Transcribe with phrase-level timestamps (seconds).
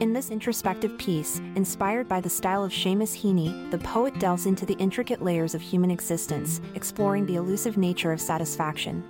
[0.00, 4.64] In this introspective piece, inspired by the style of Seamus Heaney, the poet delves into
[4.64, 9.02] the intricate layers of human existence, exploring the elusive nature of satisfaction.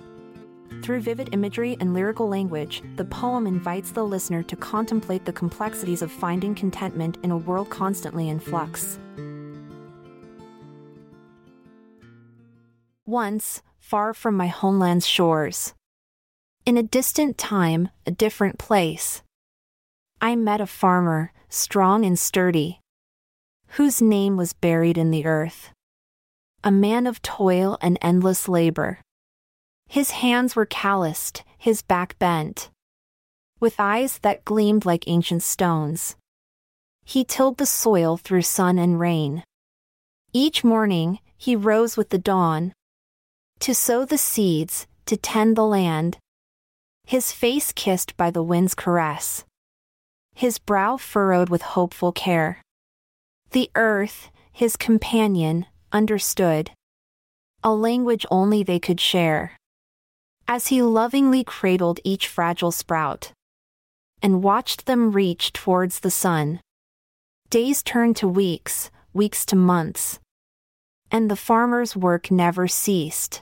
[0.81, 6.01] Through vivid imagery and lyrical language, the poem invites the listener to contemplate the complexities
[6.01, 8.97] of finding contentment in a world constantly in flux.
[13.05, 15.75] Once, far from my homeland's shores.
[16.65, 19.21] In a distant time, a different place.
[20.21, 22.81] I met a farmer, strong and sturdy,
[23.77, 25.69] whose name was buried in the earth.
[26.61, 28.99] A man of toil and endless labor.
[29.87, 32.69] His hands were calloused, his back bent.
[33.61, 36.17] With eyes that gleamed like ancient stones.
[37.05, 39.43] He tilled the soil through sun and rain.
[40.33, 42.73] Each morning, he rose with the dawn.
[43.61, 46.17] To sow the seeds, to tend the land.
[47.05, 49.45] His face kissed by the wind's caress
[50.39, 52.61] his brow furrowed with hopeful care.
[53.51, 56.71] The earth, his companion, understood.
[57.61, 59.57] A language only they could share.
[60.47, 63.33] As he lovingly cradled each fragile sprout
[64.21, 66.61] and watched them reach towards the sun.
[67.49, 70.19] Days turned to weeks, weeks to months.
[71.11, 73.41] And the farmer's work never ceased.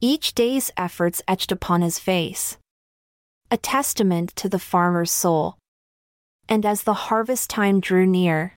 [0.00, 2.58] Each day's efforts etched upon his face.
[3.50, 5.56] A testament to the farmer's soul.
[6.48, 8.54] And as the harvest time drew near,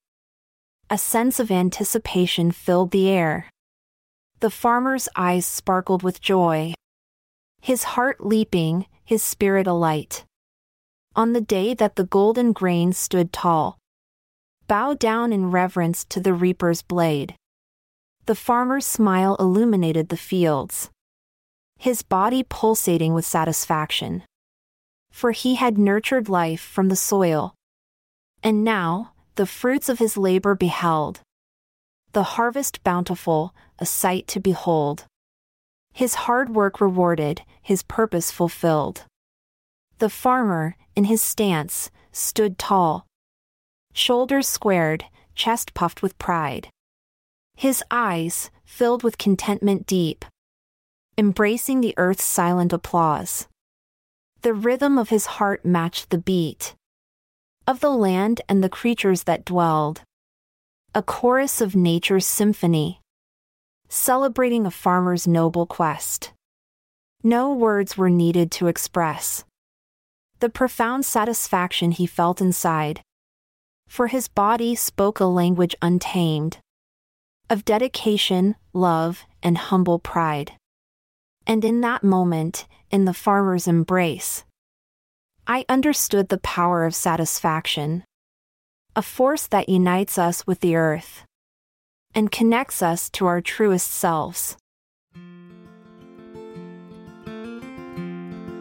[0.89, 3.49] a sense of anticipation filled the air.
[4.39, 6.73] The farmer's eyes sparkled with joy,
[7.61, 10.23] his heart leaping, his spirit alight.
[11.16, 13.78] On the day that the golden grain stood tall,
[14.67, 17.35] bow down in reverence to the reaper's blade.
[18.28, 20.89] The farmer's smile illuminated the fields,
[21.78, 24.23] his body pulsating with satisfaction.
[25.11, 27.55] For he had nurtured life from the soil,
[28.44, 31.22] and now, the fruits of his labor beheld.
[32.13, 35.05] The harvest bountiful, a sight to behold.
[35.94, 39.05] His hard work rewarded, his purpose fulfilled.
[39.99, 43.05] The farmer, in his stance, stood tall.
[43.94, 45.05] Shoulders squared,
[45.35, 46.69] chest puffed with pride.
[47.55, 50.23] His eyes, filled with contentment deep.
[51.17, 53.47] Embracing the earth's silent applause.
[54.41, 56.75] The rhythm of his heart matched the beat
[57.69, 60.02] of the land and the creatures that dwelled.
[60.96, 63.00] A chorus of nature's symphony.
[63.88, 66.34] Celebrating a farmer's noble quest.
[67.22, 69.46] No words were needed to express
[70.40, 73.02] the profound satisfaction he felt inside.
[73.88, 76.58] For his body spoke a language untamed
[77.52, 80.53] of dedication, love, and humble pride.
[81.46, 84.44] And in that moment, in the farmer's embrace,
[85.51, 88.03] I understood the power of satisfaction.
[88.95, 91.23] A force that unites us with the earth
[92.13, 94.57] and connects us to our truest selves.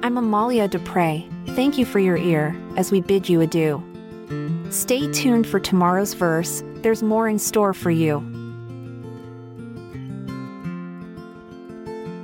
[0.02, 1.24] I'm Amalia Dupre.
[1.48, 3.82] Thank you for your ear as we bid you adieu.
[4.70, 8.20] Stay tuned for tomorrow's verse, there's more in store for you.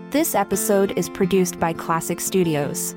[0.08, 2.96] This episode is produced by Klassic Studios.